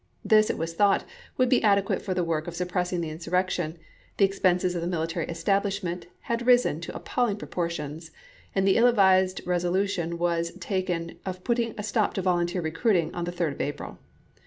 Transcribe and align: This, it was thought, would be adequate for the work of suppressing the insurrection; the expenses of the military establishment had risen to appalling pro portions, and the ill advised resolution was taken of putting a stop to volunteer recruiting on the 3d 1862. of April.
This, 0.25 0.49
it 0.49 0.57
was 0.57 0.73
thought, 0.73 1.03
would 1.37 1.47
be 1.47 1.61
adequate 1.61 2.01
for 2.01 2.15
the 2.15 2.23
work 2.23 2.47
of 2.47 2.55
suppressing 2.55 3.01
the 3.01 3.11
insurrection; 3.11 3.77
the 4.17 4.25
expenses 4.25 4.73
of 4.73 4.81
the 4.81 4.87
military 4.87 5.27
establishment 5.27 6.07
had 6.21 6.47
risen 6.47 6.81
to 6.81 6.95
appalling 6.95 7.37
pro 7.37 7.47
portions, 7.47 8.09
and 8.55 8.67
the 8.67 8.77
ill 8.77 8.87
advised 8.87 9.45
resolution 9.45 10.17
was 10.17 10.53
taken 10.53 11.19
of 11.23 11.43
putting 11.43 11.75
a 11.77 11.83
stop 11.83 12.15
to 12.15 12.21
volunteer 12.23 12.63
recruiting 12.63 13.13
on 13.13 13.25
the 13.25 13.31
3d 13.31 13.53
1862. 13.53 13.53
of 13.53 13.61
April. 13.73 13.99